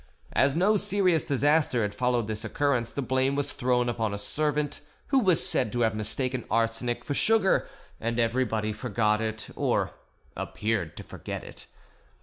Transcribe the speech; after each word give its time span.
As 0.33 0.55
no 0.55 0.77
serious 0.77 1.23
disaster 1.23 1.83
had 1.83 1.93
followed 1.93 2.25
this 2.25 2.43
occurrence, 2.43 2.91
the 2.91 3.03
blame 3.03 3.35
was 3.35 3.53
thrown 3.53 3.87
upon 3.87 4.15
a 4.15 4.17
servant, 4.17 4.81
who 5.09 5.19
was 5.19 5.45
said 5.45 5.71
to 5.73 5.81
have 5.81 5.93
mistaken 5.93 6.43
arsenic 6.49 7.05
for 7.05 7.13
sugar, 7.13 7.67
and 7.99 8.19
everybody 8.19 8.73
forgot 8.73 9.21
it, 9.21 9.51
or 9.55 9.91
appeared 10.35 10.97
to 10.97 11.03
forget 11.03 11.43
it. 11.43 11.67